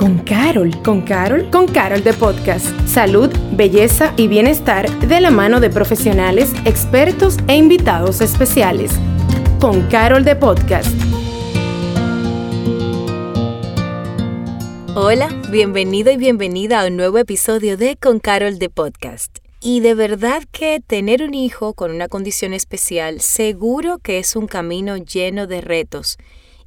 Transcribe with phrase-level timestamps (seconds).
[0.00, 0.70] con Carol.
[0.82, 1.50] ¿Con Carol?
[1.50, 2.66] Con Carol de Podcast.
[2.88, 8.92] Salud, belleza y bienestar de la mano de profesionales, expertos e invitados especiales.
[9.60, 10.88] Con Carol de Podcast.
[14.94, 19.36] Hola, bienvenido y bienvenida a un nuevo episodio de Con Carol de Podcast.
[19.60, 24.46] Y de verdad que tener un hijo con una condición especial seguro que es un
[24.46, 26.16] camino lleno de retos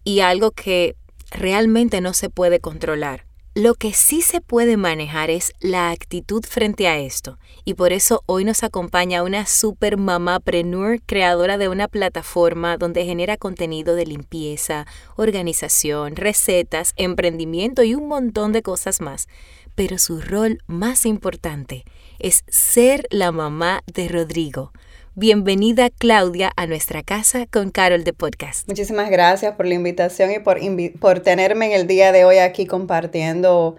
[0.04, 0.96] y algo que
[1.34, 3.26] realmente no se puede controlar.
[3.56, 8.24] Lo que sí se puede manejar es la actitud frente a esto, y por eso
[8.26, 14.08] hoy nos acompaña una super mamá preneur, creadora de una plataforma donde genera contenido de
[14.08, 19.27] limpieza, organización, recetas, emprendimiento y un montón de cosas más.
[19.76, 21.84] Pero su rol más importante
[22.18, 24.72] es ser la mamá de Rodrigo,
[25.16, 28.67] Bienvenida Claudia a nuestra casa con Carol de Podcast.
[28.67, 30.58] Muchísimas gracias por la invitación y por,
[30.99, 33.76] por tenerme en el día de hoy aquí compartiendo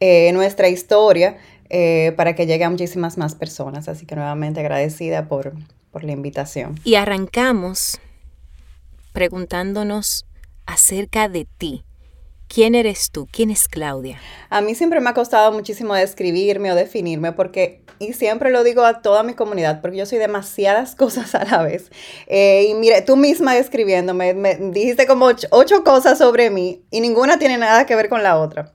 [0.00, 1.38] eh, nuestra historia
[1.70, 3.88] eh, para que llegue a muchísimas más personas.
[3.88, 5.54] Así que nuevamente agradecida por,
[5.90, 6.78] por la invitación.
[6.84, 7.98] Y arrancamos
[9.14, 10.26] preguntándonos
[10.66, 11.82] acerca de ti.
[12.54, 13.26] ¿Quién eres tú?
[13.32, 14.20] ¿Quién es Claudia?
[14.48, 18.84] A mí siempre me ha costado muchísimo describirme o definirme porque, y siempre lo digo
[18.84, 21.90] a toda mi comunidad, porque yo soy demasiadas cosas a la vez.
[22.28, 27.40] Eh, y mire, tú misma describiéndome, me dijiste como ocho cosas sobre mí y ninguna
[27.40, 28.72] tiene nada que ver con la otra.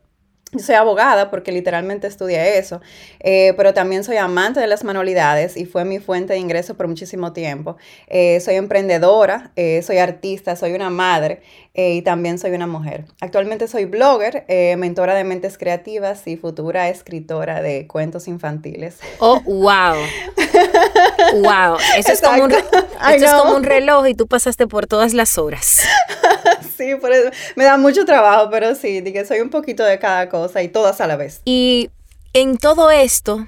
[0.51, 2.81] Yo soy abogada porque literalmente estudié eso,
[3.19, 6.87] eh, pero también soy amante de las manualidades y fue mi fuente de ingreso por
[6.87, 7.77] muchísimo tiempo.
[8.07, 11.41] Eh, soy emprendedora, eh, soy artista, soy una madre
[11.75, 13.05] y también soy una mujer.
[13.21, 14.43] Actualmente soy blogger,
[14.77, 18.97] mentora de mentes creativas y futura escritora de cuentos infantiles.
[19.19, 19.95] Oh, wow.
[21.41, 21.77] wow.
[21.97, 22.51] Eso, es como, un,
[23.13, 25.81] es como un reloj y tú pasaste por todas las horas.
[26.77, 30.29] sí, por eso me da mucho trabajo, pero sí, dije, soy un poquito de cada
[30.29, 31.41] cosa y todas a la vez.
[31.45, 31.89] Y
[32.33, 33.47] en todo esto,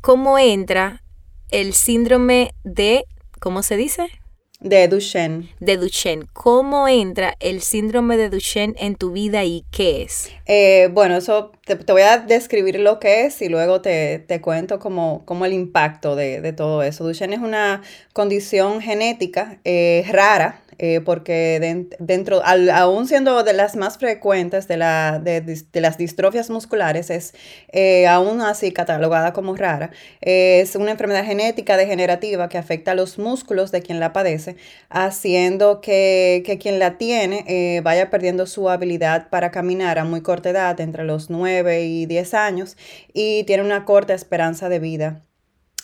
[0.00, 1.02] ¿cómo entra
[1.50, 3.04] el síndrome de,
[3.40, 4.21] ¿cómo se dice?
[4.62, 5.48] De Duchenne.
[5.58, 6.26] De Duchenne.
[6.32, 10.30] ¿Cómo entra el síndrome de Duchenne en tu vida y qué es?
[10.46, 15.24] Eh, bueno, eso te, voy a describir lo que es y luego te, cuento como,
[15.44, 17.02] el impacto de, todo eso.
[17.02, 23.98] Duchenne es una condición genética eh, rara eh, porque dentro, aún siendo de las más
[23.98, 25.22] frecuentes de, la,
[25.74, 27.34] las distrofias musculares, es
[27.70, 29.92] eh, aún así catalogada como rara.
[30.20, 34.56] es una enfermedad genética degenerativa que afecta a los músculos de quien la padece,
[34.88, 40.50] haciendo que, quien la tiene eh, vaya perdiendo su habilidad para caminar a muy corta
[40.50, 42.76] edad, entre los 9 y 10 años,
[43.14, 45.22] y tiene una corta esperanza de vida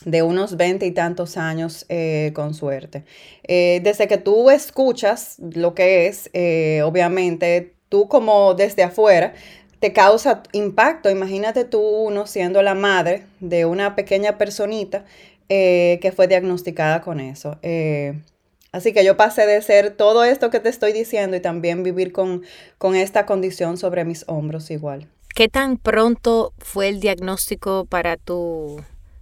[0.05, 3.03] de unos veinte y tantos años eh, con suerte.
[3.43, 9.33] Eh, desde que tú escuchas lo que es, eh, obviamente, tú como desde afuera,
[9.79, 11.09] te causa impacto.
[11.09, 15.05] Imagínate tú uno siendo la madre de una pequeña personita
[15.47, 17.57] que fue diagnosticada con eso.
[18.71, 22.11] así que yo pasé de ser todo esto que te estoy diciendo y también vivir
[22.11, 22.43] con,
[22.77, 25.07] con esta condición sobre mis hombros igual.
[25.33, 28.79] ¿Qué tan pronto fue el diagnóstico para tu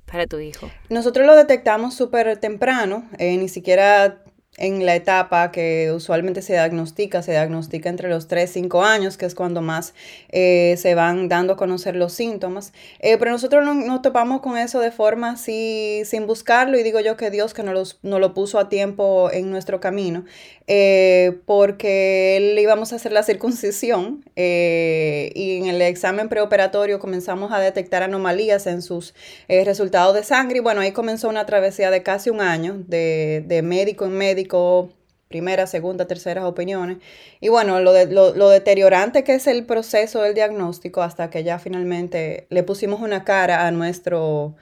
[0.09, 0.69] para tu hijo?
[0.89, 4.23] Nosotros lo detectamos súper temprano, eh, ni siquiera
[4.57, 9.15] en la etapa que usualmente se diagnostica, se diagnostica entre los 3 y 5 años,
[9.17, 9.93] que es cuando más
[10.29, 12.73] eh, se van dando a conocer los síntomas.
[12.99, 16.99] Eh, pero nosotros no, nos topamos con eso de forma así, sin buscarlo, y digo
[16.99, 20.25] yo que Dios que nos, lo puso a tiempo en nuestro camino,
[20.67, 27.59] eh, porque le íbamos a hacer la circuncisión y en el examen preoperatorio comenzamos a
[27.59, 29.13] detectar anomalías en sus
[29.47, 33.61] resultados de sangre, y bueno, ahí comenzó una travesía de casi un año, de, de
[33.61, 34.89] médico en médico,
[35.27, 36.97] primera, segunda, terceras opiniones.
[37.39, 41.59] Y bueno, lo, de, lo, deteriorante que es el proceso del diagnóstico hasta que ya
[41.59, 44.55] finalmente le pusimos una cara a nuestro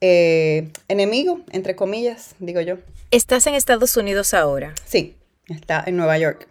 [0.00, 2.76] eh, enemigo, entre comillas, digo yo.
[3.10, 4.74] ¿Estás en Estados Unidos ahora?
[4.84, 5.14] Sí,
[5.48, 6.48] está en Nueva York.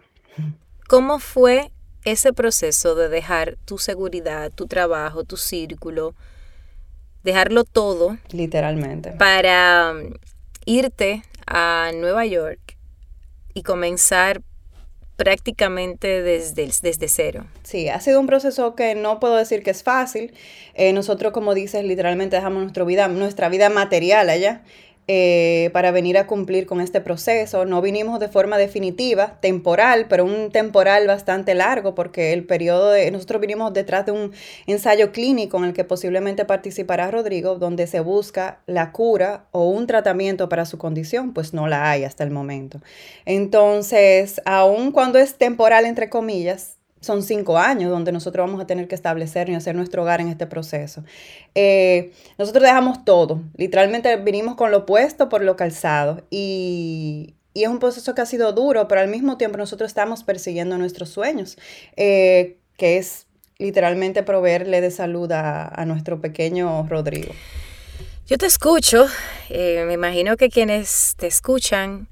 [0.88, 1.70] ¿Cómo fue
[2.04, 6.14] ese proceso de dejar tu seguridad, tu trabajo, tu círculo,
[7.22, 8.18] dejarlo todo?
[8.30, 9.12] Literalmente.
[9.12, 10.12] Para um,
[10.66, 12.76] irte a Nueva York
[13.54, 14.42] y comenzar
[15.16, 17.46] prácticamente desde, desde cero.
[17.62, 20.34] Sí, ha sido un proceso que no puedo decir que es fácil.
[20.74, 24.62] Eh, nosotros, como dices, literalmente dejamos nuestra vida, nuestra vida material allá
[25.06, 27.64] eh, para venir a cumplir con este proceso.
[27.64, 33.10] No vinimos de forma definitiva, temporal, pero un temporal bastante largo porque el periodo de...
[33.10, 34.32] Nosotros vinimos detrás de un
[34.66, 39.86] ensayo clínico en el que posiblemente participará Rodrigo, donde se busca la cura o un
[39.86, 42.80] tratamiento para su condición, pues no la hay hasta el momento.
[43.26, 48.88] Entonces, aun cuando es temporal, entre comillas, son cinco años donde nosotros vamos a tener
[48.88, 51.04] que establecer y hacer nuestro hogar en este proceso.
[51.54, 57.78] Eh, nosotros dejamos todo, literalmente vinimos con lo opuesto por lo calzado y, es un
[57.78, 61.56] proceso que ha sido duro, pero al mismo tiempo nosotros estamos persiguiendo nuestros sueños,
[61.94, 63.28] eh, que es
[63.58, 67.32] literalmente proveerle de salud a, nuestro pequeño Rodrigo.
[68.26, 69.06] Yo te escucho,
[69.50, 72.08] eh, me imagino que quienes te escuchan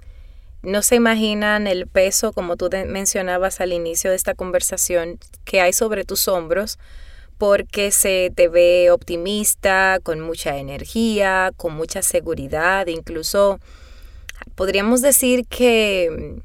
[0.62, 5.72] no se imaginan el peso, como tú mencionabas al inicio de esta conversación, que hay
[5.72, 6.78] sobre tus hombros,
[7.38, 13.58] porque se te ve optimista, con mucha energía, con mucha seguridad, incluso
[14.54, 16.40] podríamos decir que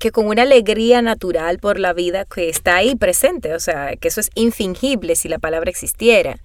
[0.00, 4.08] que con una alegría natural por la vida que está ahí presente, o sea, que
[4.08, 6.38] eso es infingible si la palabra existiera.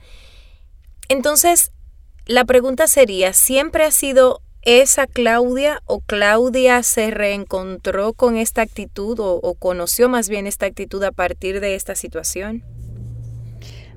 [1.07, 1.72] Entonces,
[2.25, 9.18] la pregunta sería, ¿siempre ha sido esa Claudia o Claudia se reencontró con esta actitud
[9.20, 12.64] o, conoció más bien esta actitud a partir de esta situación?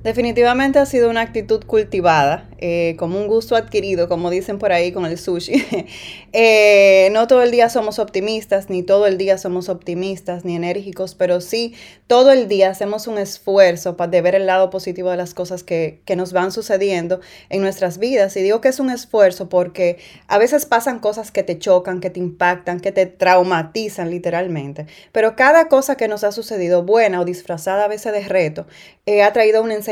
[0.03, 4.93] Definitivamente ha sido una actitud cultivada, eh, como un gusto adquirido, como dicen por ahí
[4.93, 5.65] con el sushi.
[6.31, 11.15] Eh, no todo el día somos optimistas, ni todo el día somos optimistas, ni enérgicos,
[11.15, 11.73] pero sí
[12.05, 15.63] todo el día hacemos un esfuerzo para de ver el lado positivo de las cosas
[15.63, 17.19] que, que nos van sucediendo
[17.49, 18.37] en nuestras vidas.
[18.37, 19.97] Y digo que es un esfuerzo porque
[20.27, 24.85] a veces pasan cosas que te chocan, que te impactan, que te traumatizan literalmente.
[25.11, 28.67] Pero cada cosa que nos ha sucedido, buena o disfrazada a veces de reto,
[29.07, 29.88] eh, ha traído una enseñanza,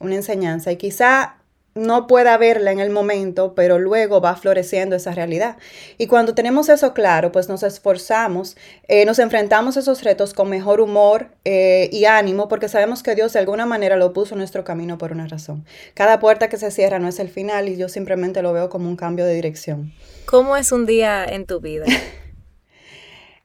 [0.00, 1.36] una enseñanza y quizá
[1.74, 5.56] no pueda verla en el momento, pero luego va floreciendo esa realidad.
[5.98, 8.56] Y cuando tenemos eso claro, pues nos esforzamos,
[8.88, 13.14] eh, nos enfrentamos a esos retos con mejor humor eh, y ánimo, porque sabemos que
[13.14, 15.64] Dios de alguna manera lo puso en nuestro camino por una razón.
[15.94, 18.88] Cada puerta que se cierra no es el final y yo simplemente lo veo como
[18.88, 19.92] un cambio de dirección.
[20.26, 21.86] ¿Cómo es un día en tu vida?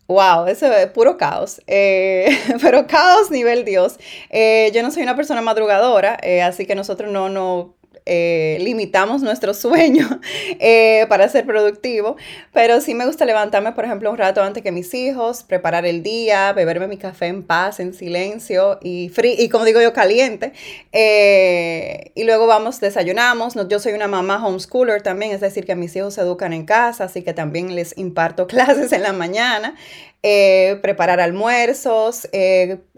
[0.08, 2.28] Wow, eso es puro caos, eh,
[2.62, 3.98] pero caos nivel Dios.
[4.30, 7.75] Eh, yo no soy una persona madrugadora, eh, así que nosotros no, no,
[8.08, 10.08] eh, limitamos nuestro sueño
[10.60, 12.18] eh, para ser productivo,
[12.54, 16.04] pero sí me gusta levantarme, por ejemplo, un rato antes que mis hijos, preparar el
[16.04, 20.54] día, beberme mi café en paz, en silencio y, y como digo yo, caliente.
[20.92, 23.56] Eh, y luego vamos, desayunamos.
[23.68, 27.06] yo soy una mamá homeschooler también, es decir, que mis hijos se educan en casa,
[27.06, 29.76] así que también les imparto clases en la mañana.
[30.22, 32.28] preparar almuerzos,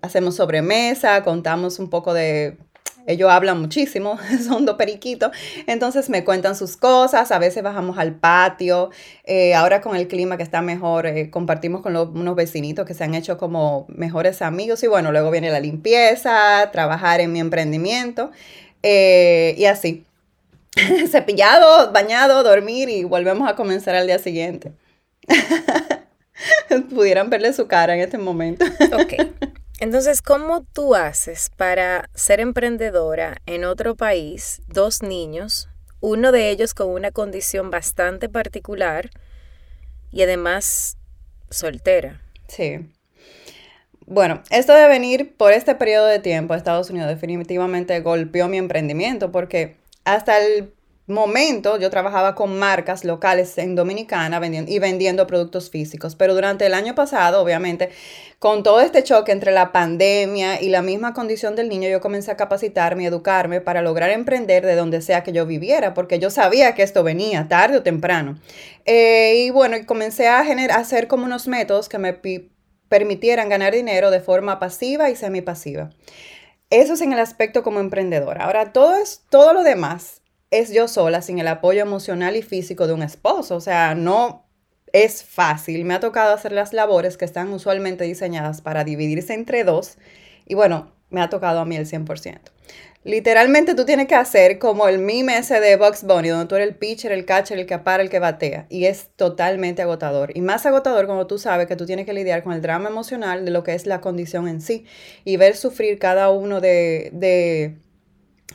[0.01, 2.57] hacemos sobremesa, contamos un poco de
[3.07, 5.31] ellos hablan muchísimo, son dos periquitos,
[5.65, 8.91] entonces me cuentan sus cosas, a veces bajamos al patio,
[9.23, 13.05] eh, ahora con el clima que está mejor, eh, compartimos con unos vecinitos que se
[13.05, 18.31] han hecho como mejores amigos y bueno, luego viene la limpieza, trabajar en mi emprendimiento
[18.83, 20.05] eh, y así.
[21.09, 24.73] Cepillado, bañado, dormir y volvemos a comenzar al día siguiente.
[26.89, 28.65] Pudieran verle su cara en este momento.
[28.93, 29.56] ok.
[29.79, 35.69] Entonces, ¿cómo tú haces para ser emprendedora en otro país, dos niños,
[35.99, 39.11] uno de ellos con una condición bastante particular
[40.11, 40.97] y además
[41.51, 42.21] soltera?
[42.47, 42.91] Sí.
[44.07, 48.57] Bueno, esto de venir por este periodo de tiempo a Estados Unidos definitivamente golpeó mi
[48.57, 49.75] emprendimiento porque
[50.05, 50.73] hasta el
[51.07, 56.65] momento yo trabajaba con marcas locales en Dominicana vendiendo, y vendiendo productos físicos, pero durante
[56.65, 57.89] el año pasado, obviamente,
[58.39, 62.31] con todo este choque entre la pandemia y la misma condición del niño, yo comencé
[62.31, 66.75] a capacitarme educarme para lograr emprender de donde sea que yo viviera, porque yo sabía
[66.75, 68.37] que esto venía tarde o temprano.
[68.85, 72.19] Eh, y bueno, comencé a, generar, a hacer como unos métodos que me
[72.89, 75.89] permitieran ganar dinero de forma pasiva y semipasiva.
[76.69, 78.43] Eso es en el aspecto como emprendedora.
[78.43, 82.87] Ahora, todo, es, todo lo demás es yo sola sin el apoyo emocional y físico
[82.87, 83.55] de un esposo.
[83.55, 84.45] O sea, no
[84.93, 85.85] es fácil.
[85.85, 89.97] Me ha tocado hacer las labores que están usualmente diseñadas para dividirse entre dos.
[90.45, 92.39] Y bueno, me ha tocado a mí el 100%.
[93.03, 96.67] Literalmente tú tienes que hacer como el meme ese de Bugs Bunny, donde tú eres
[96.67, 98.65] el pitcher, el catcher, el que para, el que batea.
[98.69, 100.35] Y es totalmente agotador.
[100.35, 103.45] Y más agotador cuando tú sabes que tú tienes que lidiar con el drama emocional
[103.45, 104.85] de lo que es la condición en sí.
[105.23, 107.77] Y ver sufrir cada uno de, de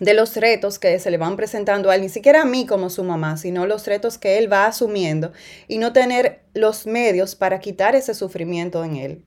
[0.00, 2.90] de los retos que se le van presentando a él, ni siquiera a mí como
[2.90, 5.32] su mamá, sino los retos que él va asumiendo
[5.68, 9.24] y no tener los medios para quitar ese sufrimiento en él.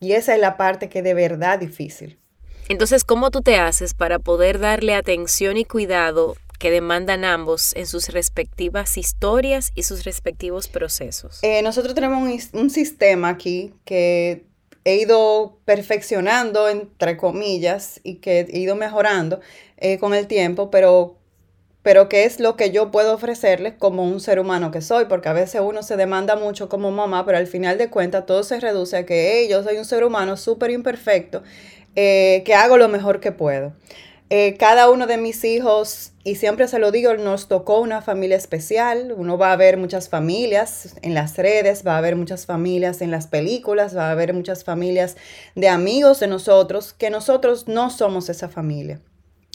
[0.00, 2.18] Y esa es la parte que de verdad difícil.
[2.68, 7.86] Entonces, ¿cómo tú te haces para poder darle atención y cuidado que demandan ambos en
[7.86, 11.38] sus respectivas historias y sus respectivos procesos?
[11.42, 14.44] Eh, nosotros tenemos un, un sistema aquí que
[14.86, 19.40] he ido perfeccionando, entre comillas, y que he ido mejorando,
[19.78, 21.16] eh, con el tiempo, pero
[21.82, 25.28] pero qué es lo que yo puedo ofrecerles como un ser humano que soy, porque
[25.28, 28.58] a veces uno se demanda mucho como mamá, pero al final de cuentas todo se
[28.58, 31.44] reduce a que yo soy un ser humano súper imperfecto,
[31.94, 33.72] eh, que hago lo mejor que puedo.
[34.28, 38.36] Eh, cada uno de mis hijos, y siempre se lo digo, nos tocó una familia
[38.36, 39.14] especial.
[39.16, 43.12] Uno va a ver muchas familias en las redes, va a ver muchas familias en
[43.12, 45.16] las películas, va a ver muchas familias
[45.54, 49.00] de amigos de nosotros, que nosotros no somos esa familia.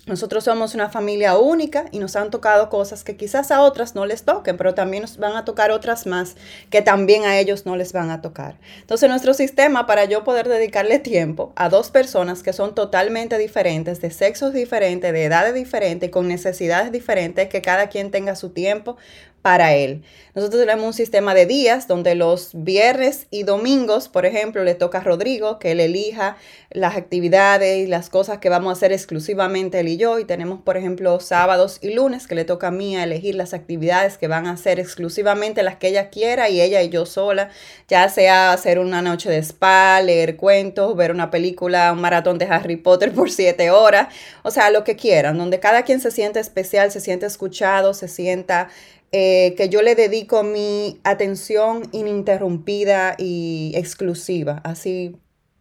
[0.07, 4.07] Nosotros somos una familia única y nos han tocado cosas que quizás a otras no
[4.07, 6.35] les toquen, pero también nos van a tocar otras más
[6.71, 8.57] que también a ellos no les van a tocar.
[8.79, 14.01] Entonces nuestro sistema para yo poder dedicarle tiempo a dos personas que son totalmente diferentes,
[14.01, 18.97] de sexos diferentes, de edades diferentes, con necesidades diferentes, que cada quien tenga su tiempo
[19.41, 20.03] para él.
[20.33, 24.99] Nosotros tenemos un sistema de días donde los viernes y domingos, por ejemplo, le toca
[24.99, 26.37] a Rodrigo que él elija
[26.69, 30.19] las actividades y las cosas que vamos a hacer exclusivamente él y yo.
[30.19, 34.17] Y tenemos, por ejemplo, sábados y lunes que le toca a mí elegir las actividades
[34.17, 37.49] que van a hacer exclusivamente las que ella quiera y ella y yo sola,
[37.89, 42.45] ya sea hacer una noche de spa, leer cuentos, ver una película, un maratón de
[42.45, 44.07] Harry Potter por siete horas,
[44.43, 48.07] o sea, lo que quieran, donde cada quien se siente especial, se siente escuchado, se
[48.07, 48.69] sienta
[49.11, 54.61] eh, que yo le dedico mi atención ininterrumpida y exclusiva.
[54.63, 55.17] Así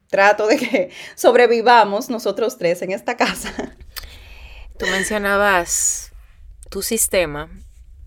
[0.08, 3.76] trato de que sobrevivamos nosotros tres en esta casa.
[4.78, 6.12] Tú mencionabas
[6.68, 7.50] tu sistema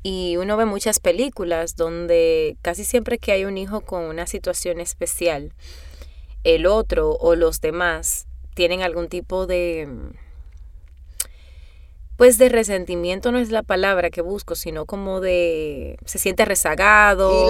[0.01, 4.79] y uno ve muchas películas donde casi siempre que hay un hijo con una situación
[4.79, 5.53] especial,
[6.43, 9.87] el otro o los demás tienen algún tipo de
[12.15, 17.49] pues de resentimiento no es la palabra que busco, sino como de se siente rezagado.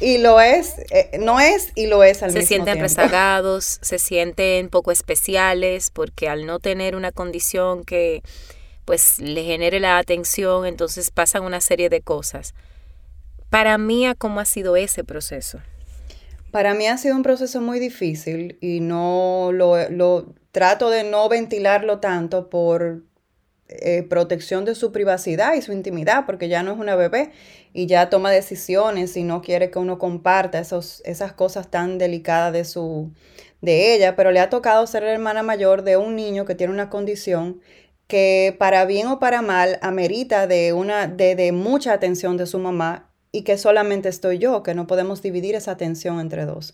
[0.00, 2.64] Y, lo es, eh, no es y lo es al se mismo tiempo.
[2.64, 8.22] Se sienten rezagados, se sienten poco especiales porque al no tener una condición que
[8.84, 12.54] pues le genere la atención, entonces pasan una serie de cosas.
[13.50, 15.58] Para mí, ¿cómo ha sido ese proceso?
[16.52, 21.28] Para mí ha sido un proceso muy difícil y no lo, lo trato de no
[21.28, 23.02] ventilarlo tanto por
[23.68, 27.32] eh, protección de su privacidad y su intimidad, porque ya no es una bebé
[27.72, 32.52] y ya toma decisiones y no quiere que uno comparta esos, esas cosas tan delicadas
[32.52, 33.12] de, su,
[33.60, 36.72] de ella, pero le ha tocado ser la hermana mayor de un niño que tiene
[36.72, 37.60] una condición
[38.06, 42.60] que para bien o para mal amerita de, una, de, de mucha atención de su
[42.60, 46.72] mamá y que solamente estoy yo, que no podemos dividir esa atención entre dos.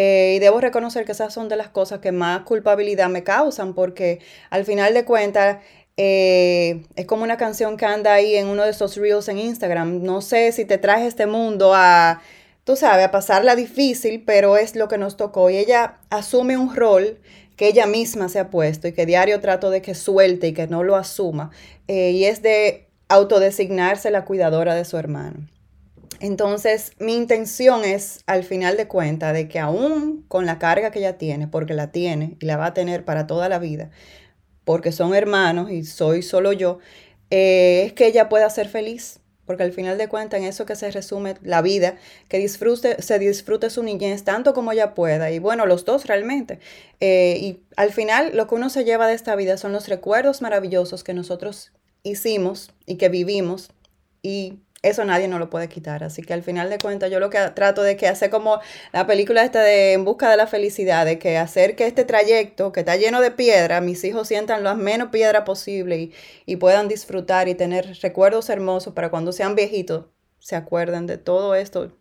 [0.00, 3.74] Eh, y debo reconocer que esas son de las cosas que más culpabilidad me causan,
[3.74, 5.58] porque al final de cuentas
[6.00, 10.04] eh, es como una canción que anda ahí en uno de esos reels en Instagram.
[10.04, 12.22] No sé si te traje este mundo a,
[12.62, 15.50] tú sabes, a pasarla difícil, pero es lo que nos tocó.
[15.50, 17.18] Y ella asume un rol
[17.56, 20.68] que ella misma se ha puesto y que diario trato de que suelte y que
[20.68, 21.50] no lo asuma.
[21.88, 25.48] Eh, y es de autodesignarse la cuidadora de su hermano.
[26.20, 31.00] Entonces, mi intención es, al final de cuentas, de que aún con la carga que
[31.00, 33.90] ella tiene, porque la tiene y la va a tener para toda la vida,
[34.68, 36.78] porque son hermanos y soy solo yo,
[37.30, 39.18] eh, es que ella pueda ser feliz.
[39.46, 41.96] Porque al final de cuentas, en eso que se resume la vida,
[42.28, 45.30] que disfrute, se disfrute su niñez tanto como ella pueda.
[45.30, 46.58] Y bueno, los dos realmente.
[47.00, 50.42] Eh, y al final, lo que uno se lleva de esta vida son los recuerdos
[50.42, 51.72] maravillosos que nosotros
[52.02, 53.70] hicimos y que vivimos.
[54.20, 56.04] Y eso nadie no lo puede quitar.
[56.04, 58.60] Así que al final de cuentas yo lo que trato de que hacer como
[58.92, 62.72] la película esta de En busca de la felicidad, de que hacer que este trayecto
[62.72, 66.12] que está lleno de piedra, mis hijos sientan lo menos piedra posible
[66.46, 70.06] y, puedan disfrutar y tener recuerdos hermosos para cuando sean viejitos,
[70.38, 71.92] se acuerden de todo esto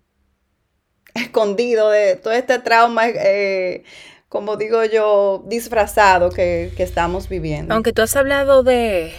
[1.14, 3.08] escondido, de todo este trauma.
[3.08, 3.84] Eh,
[4.30, 7.74] como digo yo, disfrazado que, que estamos viviendo.
[7.74, 9.14] Aunque tú has hablado de,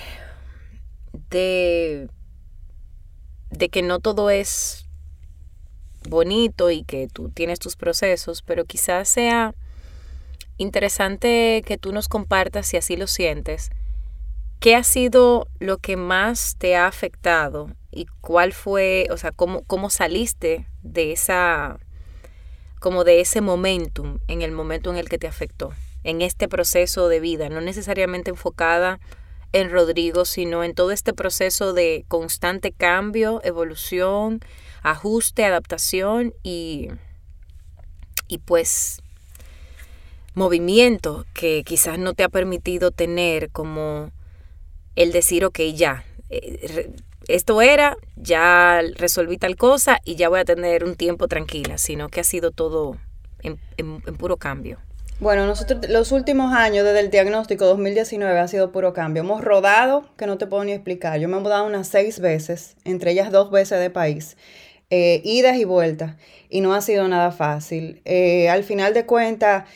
[1.30, 2.08] de
[3.50, 4.86] de que no todo es
[6.08, 9.54] bonito y que tú tienes tus procesos, pero quizás sea
[10.56, 13.70] interesante que tú nos compartas, si así lo sientes,
[14.60, 19.62] qué ha sido lo que más te ha afectado y cuál fue, o sea, cómo,
[19.64, 21.78] cómo saliste de esa,
[22.80, 25.72] como de ese momentum, en el momento en el que te afectó,
[26.04, 28.98] en este proceso de vida, no necesariamente enfocada
[29.52, 34.40] en Rodrigo, sino en todo este proceso de constante cambio, evolución,
[34.82, 36.88] ajuste, adaptación y,
[38.28, 39.00] y pues
[40.34, 44.10] movimiento que quizás no te ha permitido tener como
[44.94, 46.92] el decir, ok, ya, eh,
[47.26, 52.08] esto era, ya resolví tal cosa y ya voy a tener un tiempo tranquila, sino
[52.08, 52.96] que ha sido todo
[53.42, 54.78] en, en puro cambio.
[55.20, 59.24] Bueno, nosotros los últimos años desde el diagnóstico 2019 ha sido puro cambio.
[59.24, 61.18] Hemos rodado, que no te puedo ni explicar.
[61.18, 64.36] Yo me he mudado unas seis veces, entre ellas dos veces de país,
[64.90, 66.14] eh, idas y vueltas,
[66.48, 68.00] y no ha sido nada fácil.
[68.04, 69.68] Eh, al final de cuentas,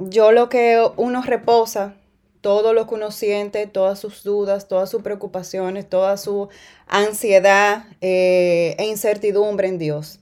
[0.00, 1.94] yo lo que uno reposa,
[2.40, 6.48] todo lo que uno siente, todas sus dudas, todas sus preocupaciones, toda su
[6.88, 10.18] ansiedad eh, e incertidumbre en Dios.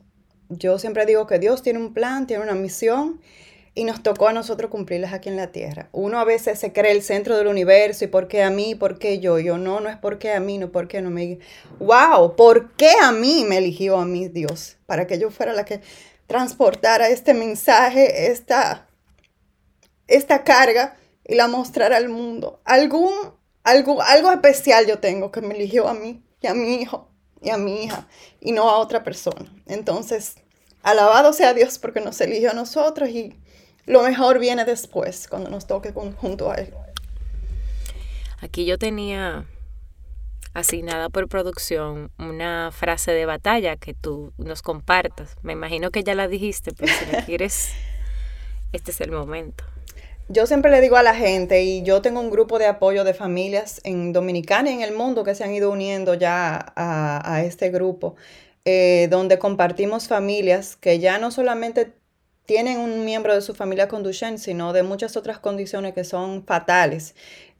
[0.50, 3.18] Yo siempre digo que Dios tiene un plan, tiene una misión
[3.78, 5.88] y nos tocó a nosotros cumplirlas aquí en la tierra.
[5.92, 8.98] Uno a veces se cree el centro del universo y por qué a mí, por
[8.98, 9.38] qué yo.
[9.38, 11.38] Yo no, no es por qué a mí, no por qué no me...
[11.78, 12.34] ¡Wow!
[12.34, 14.78] ¿Por qué a mí me eligió a mí Dios?
[14.86, 15.80] Para que yo fuera la que
[16.26, 18.88] transportara este mensaje, esta,
[20.08, 22.60] esta carga y la mostrara al mundo.
[22.64, 23.14] Algún,
[23.62, 27.50] algo, algo especial yo tengo que me eligió a mí y a mi hijo y
[27.50, 28.08] a mi hija
[28.40, 29.54] y no a otra persona.
[29.66, 30.34] Entonces,
[30.82, 33.38] alabado sea Dios porque nos eligió a nosotros y
[33.88, 36.72] lo mejor viene después, cuando nos toque junto a Él.
[38.40, 39.46] Aquí yo tenía
[40.54, 45.36] asignada por producción una frase de batalla que tú nos compartas.
[45.42, 47.72] Me imagino que ya la dijiste, pero si la quieres,
[48.72, 49.64] este es el momento.
[50.28, 53.14] Yo siempre le digo a la gente, y yo tengo un grupo de apoyo de
[53.14, 57.70] familias en Dominicana y en el mundo que se han ido uniendo ya a, este
[57.70, 58.14] grupo,
[58.66, 61.94] eh, donde compartimos familias que ya no solamente
[62.48, 66.46] tienen un miembro de su familia con Duchenne, sino de muchas otras condiciones que son
[66.46, 67.14] fatales.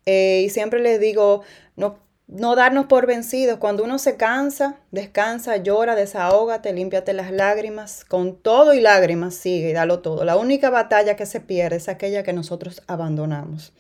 [0.07, 1.43] Eh, y siempre les digo,
[1.77, 3.59] no, no darnos por vencidos.
[3.59, 8.03] Cuando uno se cansa, descansa, llora, desahógate, límpiate las lágrimas.
[8.07, 10.25] Con todo y lágrimas sigue y dalo todo.
[10.25, 13.75] La única batalla que se pierde es aquella que nosotros abandonamos.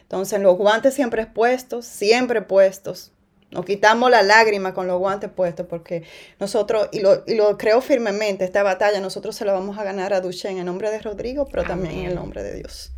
[0.00, 3.12] Entonces, los guantes siempre puestos, siempre puestos,
[3.54, 6.02] nos quitamos la lágrima con los guantes puestos porque
[6.40, 10.12] nosotros, y lo, y lo creo firmemente, esta batalla nosotros se la vamos a ganar
[10.12, 12.92] a Duchenne en nombre de Rodrigo, pero también en el nombre de Dios.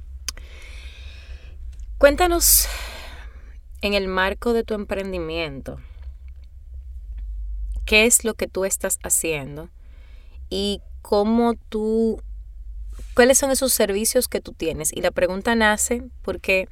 [1.98, 2.68] Cuéntanos
[3.82, 5.78] en el marco de tu emprendimiento,
[7.84, 9.68] ¿qué es lo que tú estás haciendo?
[10.48, 12.22] Y cómo tú,
[13.14, 14.90] cuáles son esos servicios que tú tienes.
[14.92, 16.68] Y la pregunta nace porque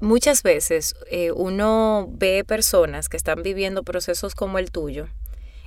[0.00, 5.08] muchas veces eh, uno ve personas que están viviendo procesos como el tuyo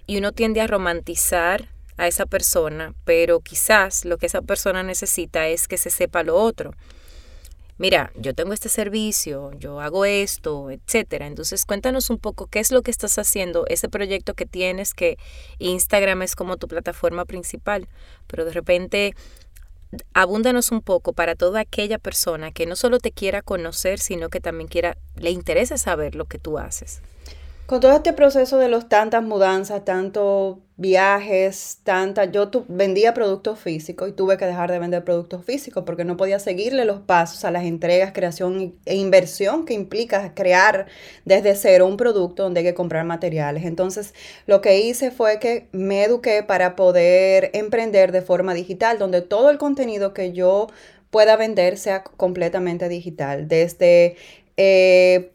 [0.05, 5.47] y uno tiende a romantizar a esa persona, pero quizás lo que esa persona necesita
[5.47, 6.73] es que se sepa lo otro.
[7.77, 11.27] Mira, yo tengo este servicio, yo hago esto, etcétera.
[11.27, 15.17] Entonces, cuéntanos un poco qué es lo que estás haciendo, ese proyecto que tienes, que
[15.59, 17.87] Instagram es como tu plataforma principal,
[18.27, 19.15] pero de repente
[20.13, 24.39] abúndanos un poco para toda aquella persona que no solo te quiera conocer, sino que
[24.39, 27.01] también quiera, le interese saber lo que tú haces.
[27.65, 34.07] Con todo este proceso de los tantas mudanzas, tantos viajes, tantas, yo vendía productos físicos
[34.07, 37.51] y tuve que dejar de vender productos físicos porque no podía seguirle los pasos a
[37.51, 40.87] las entregas, creación e inversión que implica crear
[41.25, 43.65] desde cero un producto donde hay que comprar materiales.
[43.65, 44.13] Entonces,
[44.45, 49.49] lo que hice fue que me eduqué para poder emprender de forma digital, donde todo
[49.49, 50.67] el contenido que yo
[51.09, 54.15] pueda vender sea completamente digital, desde
[54.55, 55.33] eh,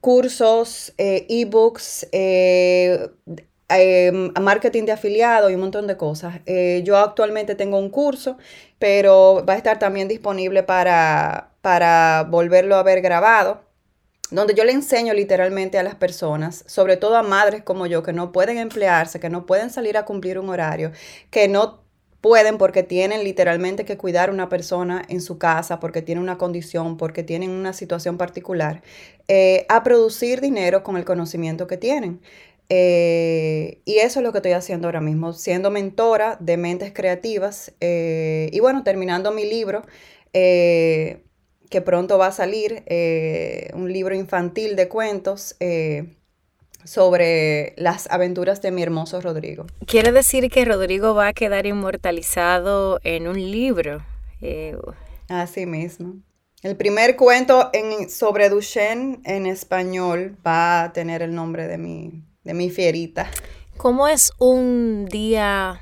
[0.00, 2.08] cursos, eh, ebooks,
[3.78, 6.40] eh, marketing de afiliado y un montón de cosas.
[6.46, 8.36] Eh, yo actualmente tengo un curso,
[8.78, 13.60] pero va a estar también disponible para, para volverlo a ver grabado
[14.32, 18.14] donde yo le enseño literalmente a las personas, sobre todo a madres como yo, que
[18.14, 20.90] no pueden emplearse, que no pueden salir a cumplir un horario,
[21.30, 21.82] que no
[22.22, 26.96] pueden porque tienen literalmente que cuidar una persona en su casa, porque tiene una condición,
[26.96, 28.82] porque tienen una situación particular,
[29.28, 32.20] eh, a producir dinero con el conocimiento que tienen.
[32.68, 37.72] Eh, y eso es lo que estoy haciendo ahora mismo, siendo mentora de mentes creativas
[37.80, 39.82] eh, y bueno, terminando mi libro
[40.32, 42.84] que pronto va a salir,
[43.74, 45.56] un libro infantil de cuentos
[46.84, 49.66] sobre las aventuras de mi hermoso Rodrigo.
[49.86, 54.04] Quiere decir que Rodrigo va a quedar inmortalizado en un libro.
[54.40, 54.76] Eh,
[55.28, 56.16] Así mismo.
[56.62, 62.22] El primer cuento en, sobre Duchenne en español va a tener el nombre de mi,
[62.44, 63.30] de mi fierita.
[63.76, 65.80] ¿Cómo es un día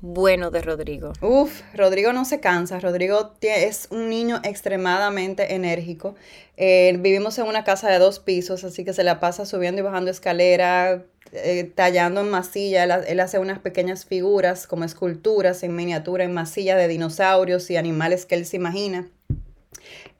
[0.00, 1.12] bueno de Rodrigo?
[1.20, 2.80] Uf, Rodrigo no se cansa.
[2.80, 6.14] Rodrigo es un niño extremadamente enérgico.
[6.56, 9.84] Eh, vivimos en una casa de dos pisos, así que se la pasa subiendo y
[9.84, 12.84] bajando escalera, eh, tallando en masilla.
[12.84, 18.24] Él, hace unas pequeñas figuras como esculturas en miniatura, en masilla de dinosaurios y animales
[18.26, 19.08] que él se imagina.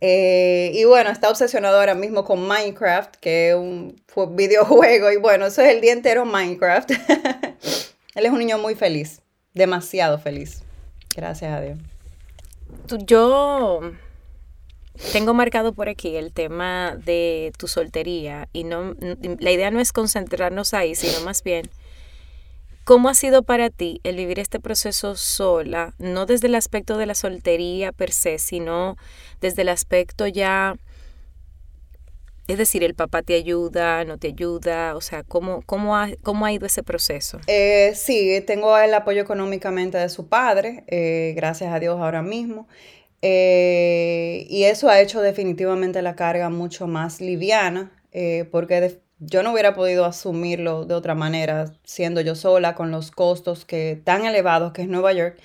[0.01, 3.97] Eh, y bueno, está obsesionado ahora mismo con Minecraft, que es un
[4.37, 5.11] videojuego.
[5.11, 6.91] Y bueno, eso es el día entero Minecraft.
[8.15, 9.21] él es un niño muy feliz
[9.59, 10.63] demasiado feliz.
[11.15, 11.79] Gracias a Dios.
[13.05, 13.81] yo
[15.13, 18.95] tengo marcado por aquí el tema de tu soltería y no
[19.39, 21.69] la idea no es concentrarnos ahí, sino más bien
[22.89, 27.05] ¿Cómo ha sido para ti el vivir este proceso sola, no desde el aspecto de
[27.05, 28.97] la soltería per se, sino
[29.43, 30.75] desde el aspecto ya,
[32.47, 36.47] es decir, el papá te ayuda, no te ayuda, o sea, ¿cómo, cómo, ha, cómo
[36.47, 37.39] ha ido ese proceso?
[37.47, 42.69] Eh, sí, tengo el apoyo económicamente de su padre, eh, gracias a Dios ahora mismo.
[43.21, 47.93] Eh, y eso ha hecho definitivamente la carga mucho más liviana,
[48.51, 53.65] porque yo no hubiera podido asumirlo de otra manera, siendo yo sola, con los costos
[53.65, 55.39] que tan elevados que es Nueva York,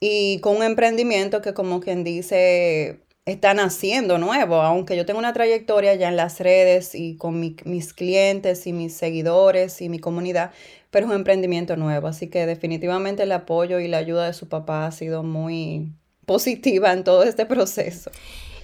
[0.00, 5.32] y con un emprendimiento que como quien dice, están haciendo nuevo, aunque yo tengo una
[5.32, 10.52] trayectoria ya en las redes y con mis clientes y mis seguidores y mi comunidad,
[10.90, 14.48] pero es un emprendimiento nuevo, así que definitivamente el apoyo y la ayuda de su
[14.48, 15.92] papá ha sido muy
[16.26, 18.10] positiva en todo este proceso.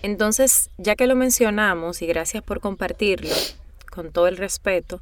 [0.03, 3.35] Entonces, ya que lo mencionamos y gracias por compartirlo,
[3.91, 5.01] con todo el respeto,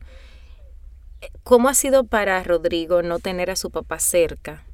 [1.43, 4.65] ¿cómo ha sido para Rodrigo no tener a su papá cerca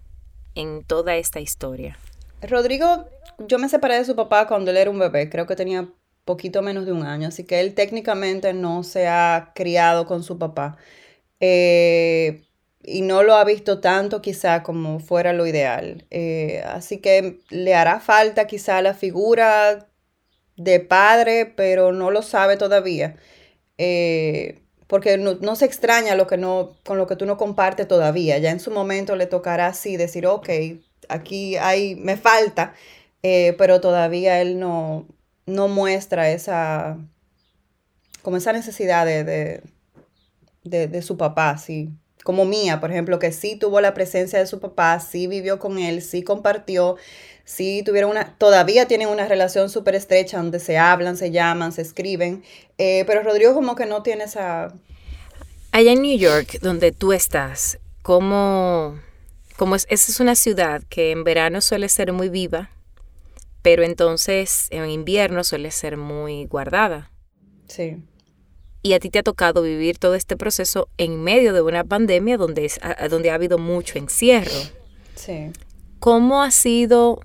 [0.54, 1.98] en toda esta historia?
[2.42, 5.88] Rodrigo, yo me separé de su papá cuando él era un bebé, creo que tenía
[6.24, 10.38] poquito menos de un año, así que él técnicamente no se ha criado con su
[10.38, 10.76] papá.
[11.40, 12.44] Eh,
[12.82, 16.06] y no lo ha visto tanto quizá como fuera lo ideal.
[16.10, 19.88] Eh, así que le hará falta quizá la figura
[20.56, 23.16] de padre, pero no lo sabe todavía.
[23.78, 28.38] Eh, porque no, se extraña lo que no, con lo que tú no compartes todavía.
[28.38, 30.48] Ya en su momento le tocará así decir, ok,
[31.08, 32.74] aquí hay, me falta,
[33.22, 35.06] eh, pero todavía él no,
[35.46, 36.98] no muestra esa,
[38.22, 41.90] como esa necesidad de, de, de, su papá, sí.
[42.24, 45.78] Como mía, por ejemplo, que sí tuvo la presencia de su papá, sí vivió con
[45.78, 46.96] él, sí compartió,
[47.44, 51.82] sí tuvieron una, todavía tienen una relación súper estrecha donde se hablan, se llaman, se
[51.82, 52.42] escriben,
[52.78, 54.74] eh, pero Rodrigo como que no tiene esa...
[55.70, 58.98] Allá en New York, donde tú estás, ¿cómo,
[59.56, 59.86] cómo es?
[59.90, 62.70] Esa es una ciudad que en verano suele ser muy viva,
[63.60, 67.10] pero entonces en invierno suele ser muy guardada.
[67.68, 67.98] Sí.
[68.84, 72.36] Y a ti te ha tocado vivir todo este proceso en medio de una pandemia
[72.36, 72.70] donde,
[73.08, 74.52] donde ha habido mucho encierro.
[75.16, 75.50] Sí.
[76.00, 77.18] ¿Cómo ha sido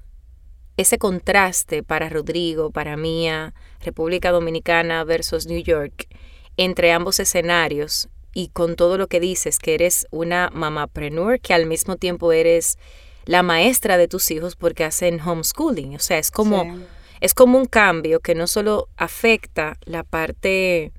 [0.78, 6.08] ese contraste para Rodrigo, para Mía, República Dominicana versus New York,
[6.56, 11.66] entre ambos escenarios y con todo lo que dices, que eres una mamapreneur, que al
[11.66, 12.78] mismo tiempo eres
[13.26, 15.96] la maestra de tus hijos porque hacen homeschooling.
[15.96, 16.80] O sea, es como,
[17.20, 20.94] es como un cambio que no solo afecta la parte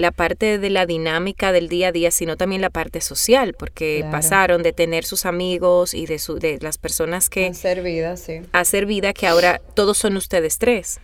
[0.00, 4.04] la parte de la dinámica del día a día, sino también la parte social, porque
[4.10, 7.46] pasaron de tener sus amigos y de, su, de las personas que...
[7.46, 8.40] Hacer vida, sí.
[8.52, 11.00] Hacer vida, que ahora todos son ustedes tres.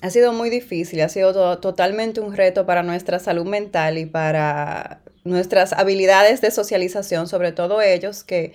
[0.00, 5.00] Ha sido muy difícil, ha sido totalmente un reto para nuestra salud mental y para
[5.24, 8.52] nuestras habilidades de socialización, sobre todo ellos que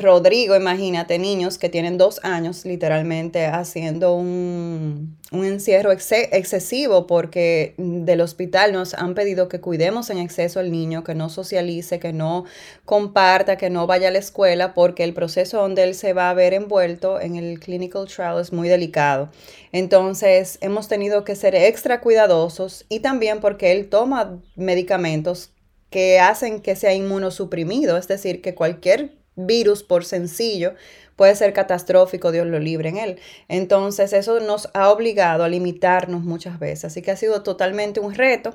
[0.00, 8.72] Rodrigo, imagínate, niños que tienen dos años literalmente haciendo un, encierro excesivo porque del hospital
[8.72, 12.44] nos han pedido que cuidemos en exceso al niño, que no socialice, que no
[12.84, 16.34] comparta, que no vaya a la escuela porque el proceso donde él se va a
[16.34, 19.30] ver envuelto en el clinical trial es muy delicado.
[19.72, 25.50] Entonces hemos tenido que ser extra cuidadosos y también porque él toma medicamentos
[25.90, 30.74] que hacen que sea inmunosuprimido, es decir, que cualquier virus por sencillo
[31.16, 33.18] puede ser catastrófico, Dios lo libre en él.
[33.48, 38.14] Entonces eso nos ha obligado a limitarnos muchas veces, así que ha sido totalmente un
[38.14, 38.54] reto.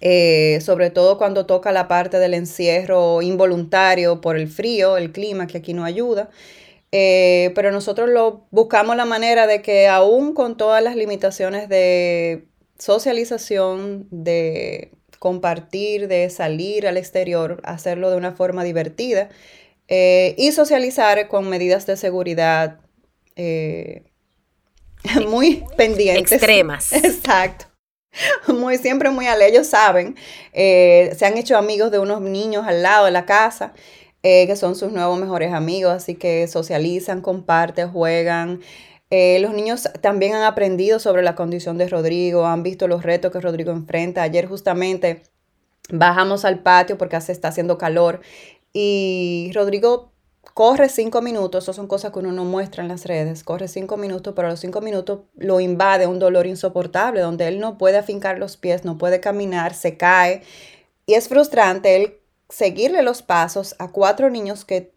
[0.00, 5.46] Eh, sobre todo cuando toca la parte del encierro involuntario por el frío, el clima
[5.46, 6.30] que aquí no ayuda.
[6.92, 12.48] Eh, pero nosotros lo buscamos la manera de que aún con todas las limitaciones de
[12.78, 19.28] socialización, de compartir, de salir al exterior, hacerlo de una forma divertida,
[19.88, 22.78] eh, y socializar con medidas de seguridad
[23.36, 24.04] eh,
[25.28, 26.32] muy pendientes.
[26.32, 26.92] Extremas.
[26.92, 27.66] Exacto.
[28.48, 29.46] Muy, siempre muy ale.
[29.46, 30.16] Ellos saben,
[30.52, 33.72] eh, se han hecho amigos de unos niños al lado de la casa,
[34.20, 38.60] que son sus nuevos mejores amigos, así que socializan, comparten, juegan.
[39.10, 43.40] los niños también han aprendido sobre la condición de Rodrigo, han visto los retos que
[43.40, 44.22] Rodrigo enfrenta.
[44.22, 45.22] Ayer justamente
[45.90, 48.20] bajamos al patio porque se está haciendo calor
[48.72, 50.12] y Rodrigo
[50.54, 53.96] corre cinco minutos, eso son cosas que uno no muestra en las redes, corre cinco
[53.96, 57.98] minutos, pero a los cinco minutos lo invade un dolor insoportable, donde él no puede
[57.98, 60.42] afincar los pies, no puede caminar, se cae.
[61.06, 64.92] Y es frustrante él seguirle los pasos a cuatro niños que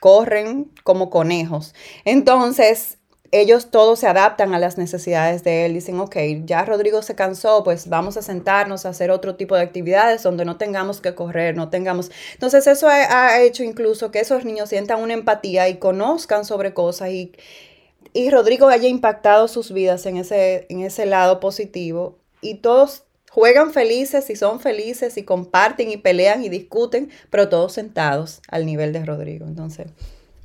[0.00, 1.74] corren como conejos.
[2.04, 2.98] Entonces,
[3.32, 5.74] ellos todos se adaptan a las necesidades de él.
[5.74, 9.62] Dicen, ok, ya Rodrigo se cansó, pues vamos a sentarnos a hacer otro tipo de
[9.62, 12.10] actividades donde no tengamos que correr, no tengamos...
[12.34, 17.10] Entonces eso ha, hecho incluso que esos niños sientan una empatía y conozcan sobre cosas
[17.10, 17.32] y,
[18.12, 23.72] y Rodrigo haya impactado sus vidas en ese, en ese lado positivo y todos juegan
[23.72, 28.92] felices y son felices y comparten y pelean y discuten, pero todos sentados al nivel
[28.92, 29.46] de Rodrigo.
[29.46, 29.88] Entonces...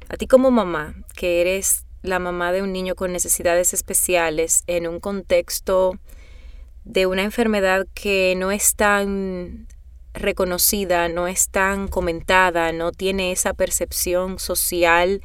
[0.10, 4.88] A ti como mamá, que eres la mamá de un niño con necesidades especiales en
[4.88, 5.98] un contexto
[6.84, 9.68] de una enfermedad que no es tan
[10.14, 15.22] reconocida, no es tan comentada, no tiene esa percepción social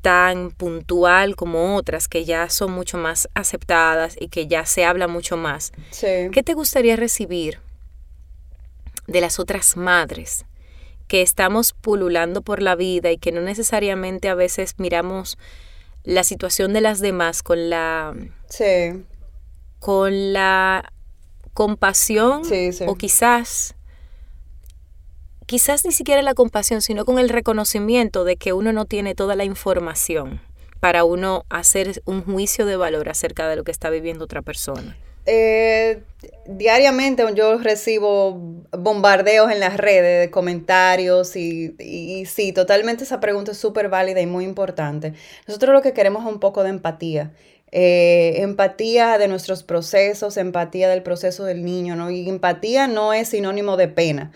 [0.00, 5.06] tan puntual como otras que ya son mucho más aceptadas y que ya se habla
[5.06, 5.72] mucho más.
[6.32, 7.60] ¿Qué te gustaría recibir
[9.06, 10.44] de las otras madres
[11.06, 15.38] que estamos pululando por la vida y que no necesariamente a veces miramos
[16.04, 18.14] la situación de las demás con la
[18.48, 19.04] sí.
[19.78, 20.92] con la
[21.54, 22.42] compasión
[22.86, 23.74] o quizás
[25.46, 29.36] quizás ni siquiera la compasión, sino con el reconocimiento de que uno no tiene toda
[29.36, 30.40] la información
[30.80, 34.96] para uno hacer un juicio de valor acerca de lo que está viviendo otra persona.
[35.26, 36.02] Eh,
[36.46, 38.40] diariamente yo recibo
[38.72, 44.26] bombardeos en las redes de comentarios y, sí, totalmente esa pregunta es súper válida y
[44.26, 45.14] muy importante.
[45.46, 47.32] Nosotros lo que queremos es un poco de empatía.
[47.74, 52.10] Eh, empatía de nuestros procesos, empatía del proceso del niño, ¿no?
[52.10, 54.32] Y empatía no es sinónimo de pena.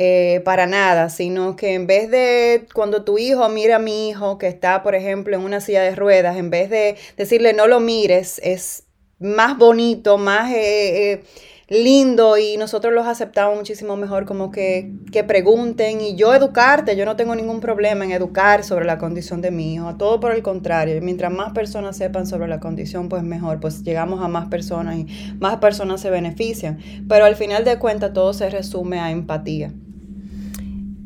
[0.00, 4.38] Eh, para nada, sino que en vez de cuando tu hijo mira a mi hijo
[4.38, 7.80] que está, por ejemplo, en una silla de ruedas, en vez de decirle no lo
[7.80, 8.84] mires, es
[9.18, 11.24] más bonito, más eh, eh,
[11.68, 17.04] lindo y nosotros los aceptamos muchísimo mejor como que, que, pregunten y yo educarte, yo
[17.04, 20.42] no tengo ningún problema en educar sobre la condición de mi hijo, todo por el
[20.42, 24.96] contrario, mientras más personas sepan sobre la condición, pues mejor, pues llegamos a más personas
[24.96, 25.06] y
[25.38, 26.78] más personas se benefician,
[27.08, 29.72] pero al final de cuentas todo se resume a empatía.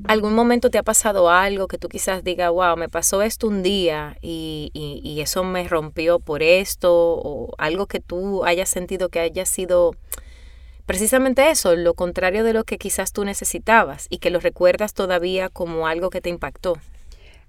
[0.07, 3.63] ¿Algún momento te ha pasado algo que tú quizás digas, wow, me pasó esto un
[3.63, 6.93] día y, y, eso me rompió por esto?
[6.93, 9.93] O algo que tú hayas sentido que haya sido
[10.87, 15.49] precisamente eso, lo contrario de lo que quizás tú necesitabas y que lo recuerdas todavía
[15.49, 16.77] como algo que te impactó.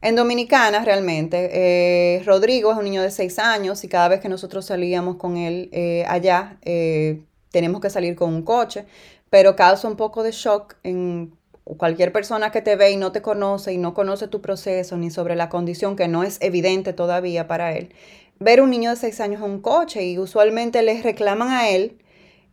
[0.02, 4.28] En Dominicana, realmente, eh, Rodrigo es un niño de seis años y cada vez que
[4.28, 8.86] nosotros salíamos con él eh, allá, eh, tenemos que salir con un coche,
[9.30, 13.22] pero causa un poco de shock en cualquier persona que te ve y no te
[13.22, 17.48] conoce y no conoce tu proceso ni sobre la condición que no es evidente todavía
[17.48, 17.94] para él,
[18.40, 22.00] ver un niño de seis años en un coche y usualmente les reclaman a él,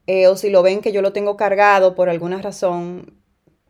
[0.07, 3.21] eh, o si lo ven que yo lo tengo cargado por alguna razón,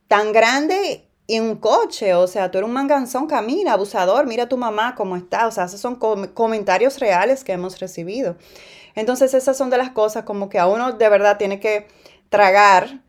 [0.09, 4.48] tan grande en un coche, o sea, tú eres un manganzón, camina, abusador, mira a
[4.48, 8.37] tu mamá cómo está, o sea, esos son comentarios reales que hemos recibido.
[8.96, 11.87] Entonces esas son de las cosas como que a uno de verdad tiene que
[12.29, 13.00] tragar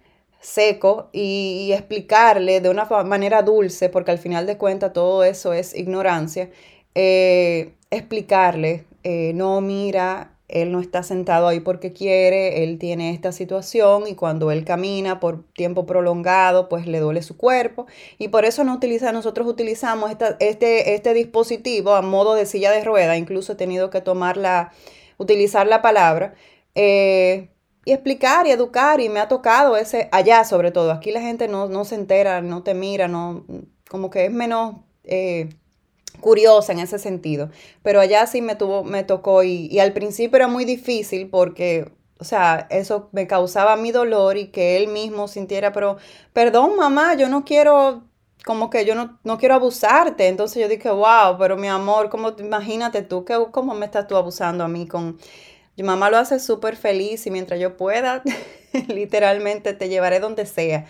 [0.42, 5.76] seco y, explicarle de una manera dulce, porque al final de cuentas todo eso es
[5.76, 6.50] ignorancia,
[6.96, 13.32] eh, explicarle, eh, no, mira, él no está sentado ahí porque quiere, él tiene esta
[13.32, 18.44] situación y cuando él camina por tiempo prolongado, pues le duele su cuerpo y por
[18.44, 23.54] eso no utiliza, nosotros utilizamos este, este dispositivo a modo de silla de rueda, incluso
[23.54, 24.74] he tenido que tomar la,
[25.18, 26.34] utilizar la palabra.
[26.76, 27.50] Eh,
[27.86, 30.92] y explicar y educar y me ha tocado ese allá sobre todo.
[30.92, 33.46] Aquí la gente no, se entera, no te mira, no,
[33.90, 35.50] como que es menos eh,
[36.20, 37.50] curiosa en ese sentido.
[37.84, 41.92] Pero allá sí me, tuvo, me tocó y, y, al principio era muy difícil porque,
[42.20, 45.98] o sea, eso me causaba mi dolor y que él mismo sintiera, pero,
[46.34, 48.04] perdón mamá, yo no quiero
[48.46, 50.28] como que yo no, no, quiero abusarte.
[50.28, 54.64] Entonces yo dije, wow, pero mi amor, ¿cómo, imagínate tú, ¿cómo me estás tú abusando
[54.64, 55.20] a mí con
[55.78, 58.24] mi mamá lo hace súper feliz y mientras yo pueda,
[58.88, 60.86] literalmente te llevaré donde sea.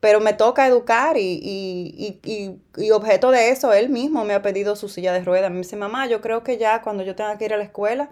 [0.00, 4.42] Pero me toca educar y, y, y, y, objeto de eso, él mismo me ha
[4.42, 5.50] pedido su silla de ruedas.
[5.52, 8.10] Me dice, mamá, yo creo que ya cuando yo tenga que ir a la escuela,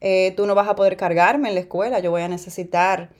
[0.00, 3.10] eh, tú no vas a poder cargarme en la escuela, yo voy a necesitar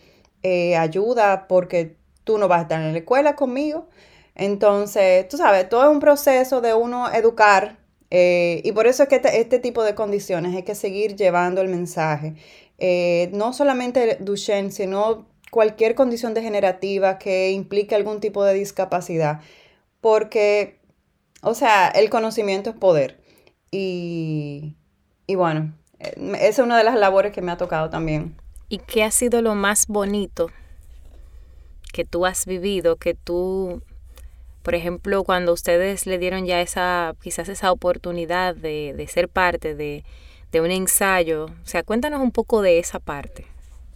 [0.43, 3.89] eh, ayuda porque tú no vas a estar en la escuela conmigo.
[4.35, 7.79] Entonces, tú sabes, todo es un proceso de uno educar
[8.15, 11.63] eh, y por eso es que este, este, tipo de condiciones hay que seguir llevando
[11.63, 12.35] el mensaje.
[12.77, 19.41] Eh, no solamente Duchenne, sino cualquier condición degenerativa que implique algún tipo de discapacidad.
[20.03, 20.79] Porque,
[21.41, 23.19] o sea, el conocimiento es poder.
[23.71, 24.77] Y,
[25.27, 28.37] y bueno, eh, esa es una de las labores que me ha tocado también.
[28.69, 30.51] ¿Y qué ha sido lo más bonito
[31.95, 33.83] que tú has vivido, que tú
[34.63, 39.75] Por ejemplo, cuando ustedes le dieron ya esa, quizás esa oportunidad de, de ser parte
[39.75, 40.05] de,
[40.53, 43.47] de, un ensayo, o sea, cuéntanos un poco de esa parte.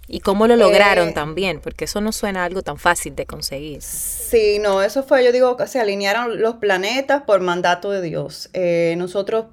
[0.09, 3.83] Y cómo lo lograron Eh, también, porque eso no suena algo tan fácil de conseguir.
[3.83, 8.50] Sí, no, eso fue, yo digo, se alinearon los planetas por mandato de Dios.
[8.52, 9.46] Eh, nosotros,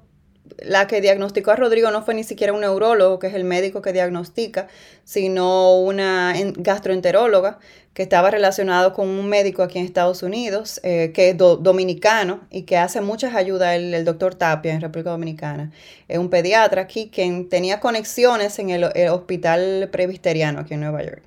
[0.58, 3.82] la que diagnosticó a Rodrigo no fue ni siquiera un neurólogo, que es el médico
[3.82, 4.68] que diagnostica,
[5.04, 7.58] sino una en- gastroenteróloga
[7.94, 12.40] que estaba relacionado con un médico aquí en Estados Unidos, eh, que es do- dominicano
[12.50, 15.70] y que hace muchas ayudas, el, el doctor Tapia en República Dominicana.
[16.08, 21.02] Es un pediatra aquí quien tenía conexiones en el, el hospital presbiteriano aquí en Nueva
[21.04, 21.22] York.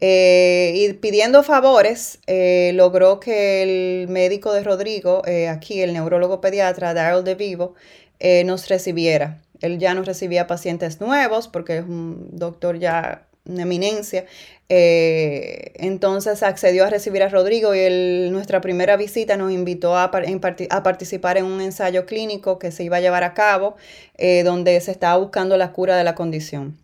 [0.00, 6.94] Eh, y pidiendo favores, eh, logró que el médico de Rodrigo, aquí el neurólogo pediatra
[6.94, 7.74] Daryl DeVivo,
[8.20, 9.42] eh, nos recibiera.
[9.60, 14.24] Él ya nos recibía pacientes nuevos porque es un doctor ya una eminencia.
[14.70, 20.10] Eh, entonces accedió a recibir a Rodrigo y el- nuestra primera visita nos invitó a
[20.10, 23.76] participar en un ensayo clínico que se iba a llevar a cabo
[24.18, 26.76] eh, donde se estaba buscando la cura de la condición.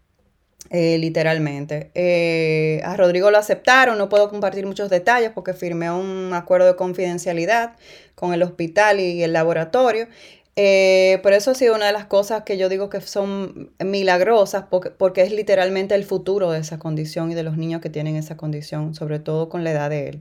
[0.71, 1.91] Eh, literalmente.
[1.95, 6.75] Eh, a Rodrigo lo aceptaron, no puedo compartir muchos detalles porque firmé un acuerdo de
[6.75, 7.77] confidencialidad
[8.15, 10.09] con el hospital y el laboratorio.
[10.57, 14.67] Eh, pero eso ha sido una de las cosas que yo digo que son milagrosas
[14.71, 18.17] porque, porque es literalmente el futuro de esa condición y de los niños que tienen
[18.17, 20.21] esa condición, sobre todo con la edad de él.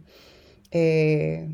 [0.71, 1.47] Eh,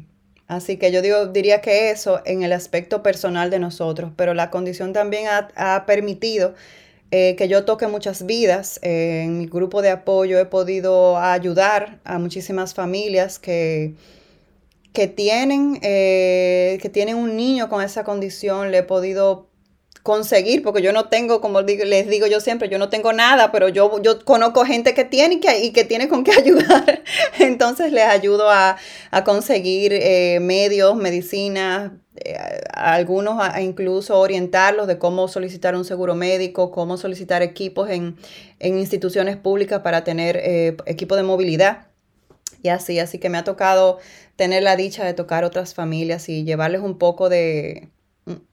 [0.47, 4.49] así que yo digo, diría que eso en el aspecto personal de nosotros, pero la
[4.49, 6.53] condición también ha, ha permitido
[7.11, 8.79] eh, que yo toque muchas vidas.
[8.83, 13.95] Eh, en mi grupo de apoyo he podido ayudar a muchísimas familias que,
[14.93, 18.71] que, tienen, eh, que tienen un niño con esa condición.
[18.71, 19.49] Le he podido
[20.03, 23.69] conseguir, porque yo no tengo, como les digo yo siempre, yo no tengo nada, pero
[23.69, 27.03] yo, yo conozco gente que tiene y que, y que tiene con qué ayudar.
[27.39, 28.77] Entonces les ayudo a,
[29.11, 32.37] a conseguir eh, medios, medicinas, eh,
[32.73, 38.15] algunos a, a incluso orientarlos de cómo solicitar un seguro médico, cómo solicitar equipos en,
[38.59, 41.88] en instituciones públicas para tener eh, equipo de movilidad.
[42.61, 43.99] Y así, así que me ha tocado
[44.35, 47.89] tener la dicha de tocar otras familias y llevarles un poco de,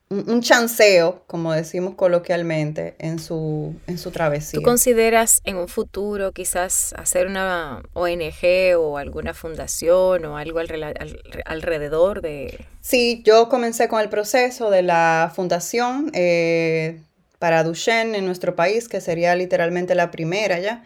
[0.08, 4.58] un, un chanceo, como decimos coloquialmente, en su, en su travesía.
[4.58, 10.82] ¿Tú consideras en un futuro quizás hacer una ONG o alguna fundación o algo al,
[10.82, 12.64] al, alrededor de...?
[12.80, 17.00] Sí, yo comencé con el proceso de la fundación eh,
[17.40, 20.84] para Duchenne en nuestro país, que sería literalmente la primera ya.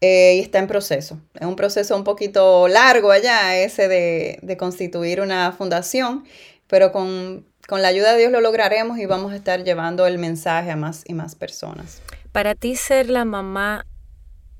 [0.00, 1.18] Eh, y está en proceso.
[1.34, 6.24] Es un proceso un poquito largo allá, ese de, de constituir una fundación,
[6.68, 10.18] pero con, con, la ayuda de Dios lo lograremos y vamos a estar llevando el
[10.18, 12.00] mensaje a más y más personas.
[12.30, 13.86] Para ti ser la mamá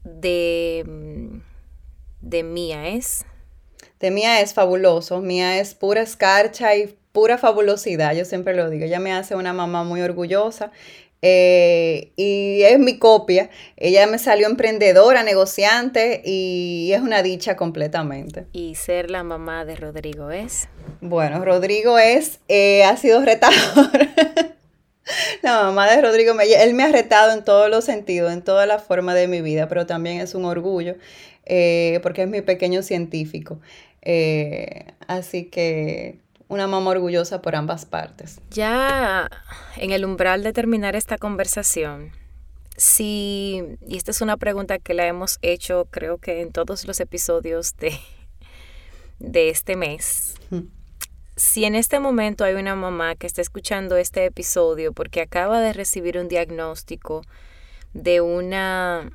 [0.03, 0.85] de,
[2.21, 3.25] de Mía es...
[4.01, 8.85] De Mía es fabuloso, Mía es pura escarcha y pura fabulosidad, yo siempre lo digo,
[8.85, 10.71] ella me hace una mamá muy orgullosa
[11.23, 13.51] eh, y es mi copia.
[13.77, 18.47] Ella me salió emprendedora, negociante y es una dicha completamente.
[18.53, 20.69] ¿Y ser la mamá de Rodrigo es?
[21.01, 23.91] Bueno, Rodrigo es, eh, ha sido retador.
[25.43, 28.67] la mamá de Rodrigo, me, él me ha retado en todos los sentidos, en toda
[28.67, 30.97] la forma de mi vida, pero también es un orgullo
[31.47, 33.61] eh, porque es mi pequeño científico.
[35.07, 38.41] Así que una mamá orgullosa por ambas partes.
[38.51, 39.29] Ya
[39.77, 42.11] en el umbral de terminar esta conversación,
[42.77, 47.01] si, y esta es una pregunta que la hemos hecho creo que en todos los
[47.01, 47.99] episodios de,
[49.19, 50.61] de este mes, Mm.
[51.37, 55.75] si en este momento hay una mamá que está escuchando este episodio porque acaba de
[55.75, 57.23] recibir un diagnóstico
[57.93, 59.11] de una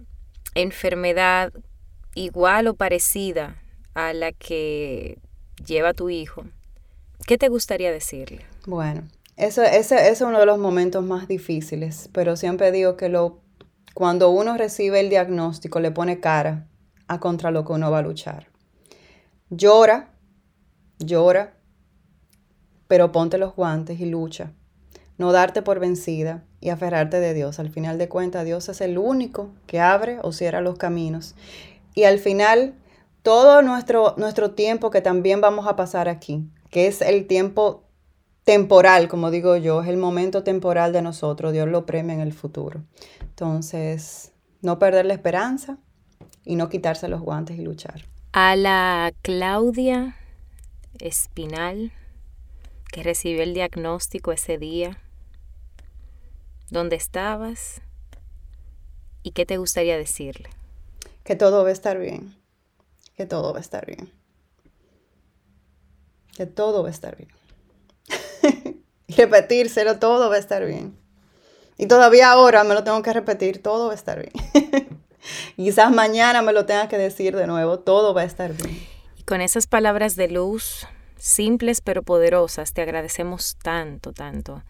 [0.53, 1.51] enfermedad
[2.13, 3.55] igual o parecida
[3.95, 5.17] a la que
[5.65, 6.45] lleva tu hijo,
[7.25, 8.45] ¿Qué te gustaría decirle?
[8.65, 9.07] Bueno,
[9.38, 13.39] eso, ese, es uno de los momentos más difíciles, pero siempre digo que lo,
[13.93, 16.67] cuando uno recibe el diagnóstico le pone cara
[17.07, 18.47] a contra lo que uno va a luchar.
[19.49, 20.09] Llora,
[20.99, 21.55] llora,
[22.88, 24.51] pero ponte los guantes y lucha.
[25.17, 27.59] No darte por vencida y aferrarte de Dios.
[27.59, 31.36] Al final de cuentas, Dios es el único que abre o cierra los caminos.
[31.93, 32.73] Y al final,
[33.21, 37.84] todo nuestro, nuestro tiempo que también vamos a pasar aquí, que es el tiempo
[38.43, 42.34] temporal, como digo yo, es el momento temporal de nosotros, Dios lo premia en el
[42.34, 42.84] futuro.
[43.21, 44.32] Entonces,
[44.63, 45.78] no perder la esperanza
[46.43, 48.05] y no quitarse los guantes y luchar.
[48.32, 50.15] A la Claudia
[50.99, 51.91] Espinal,
[52.91, 54.97] que recibió el diagnóstico ese día,
[56.71, 57.84] ¿dónde estabas?
[59.21, 60.49] ¿Y qué te gustaría decirle?
[61.24, 62.36] Que todo va a estar bien,
[63.15, 64.22] que todo va a estar bien.
[66.36, 67.29] Que todo va a estar bien.
[69.07, 70.97] y repetírselo, todo va a estar bien.
[71.77, 74.99] Y todavía ahora me lo tengo que repetir, todo va a estar bien.
[75.55, 78.79] quizás mañana me lo tenga que decir de nuevo, todo va a estar bien.
[79.17, 84.63] Y con esas palabras de luz, simples pero poderosas, te agradecemos tanto, tanto.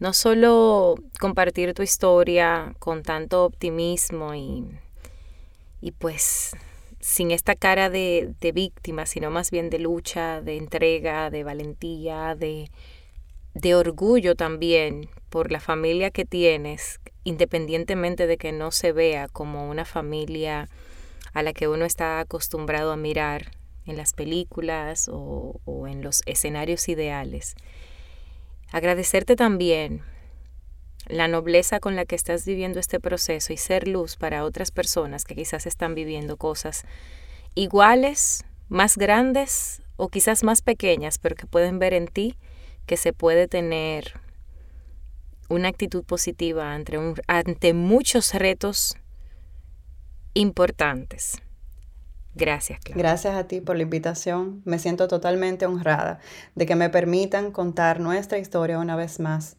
[0.00, 4.66] No solo compartir tu historia con tanto optimismo y,
[5.80, 6.52] y pues
[7.04, 12.34] sin esta cara de, de víctima, sino más bien de lucha, de entrega, de valentía,
[12.34, 12.70] de,
[13.52, 19.68] de orgullo también por la familia que tienes, independientemente de que no se vea como
[19.68, 20.70] una familia
[21.34, 23.50] a la que uno está acostumbrado a mirar
[23.84, 27.54] en las películas o, en los escenarios ideales.
[28.72, 30.00] Agradecerte también
[31.06, 35.24] la nobleza con la que estás viviendo este proceso y ser luz para otras personas
[35.24, 36.84] que quizás están viviendo cosas
[37.54, 42.36] iguales, más grandes o quizás más pequeñas, pero que pueden ver en ti
[42.86, 44.20] que se puede tener
[45.48, 48.96] una actitud positiva ante, ante muchos retos
[50.34, 51.40] importantes.
[52.34, 52.98] Gracias, Clara.
[52.98, 54.60] Gracias a ti por la invitación.
[54.64, 56.18] Me siento totalmente honrada
[56.56, 59.56] de que me permitan contar nuestra historia una vez más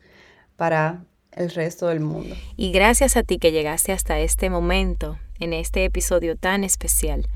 [0.58, 1.06] para
[1.36, 2.36] el resto del mundo.
[2.58, 7.28] Y gracias a ti que llegaste hasta este momento, en este episodio tan especial.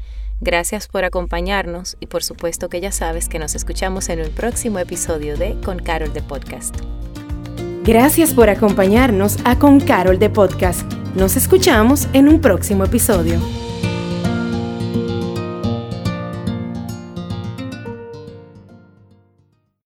[0.41, 4.79] Gracias por acompañarnos y por supuesto que ya sabes que nos escuchamos en un próximo
[4.79, 6.77] episodio de Con Carol de Podcast.
[7.83, 10.89] Gracias por acompañarnos a Con Carol de Podcast.
[11.15, 13.39] Nos escuchamos en un próximo episodio.